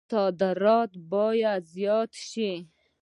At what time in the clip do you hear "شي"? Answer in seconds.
2.29-2.51